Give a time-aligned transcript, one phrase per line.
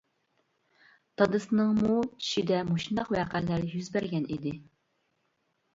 [1.21, 4.59] دادىسىنىڭمۇ چۈشىدە مۇشۇنداق ۋەقەلەر يۈز بەرگەن ئىدى.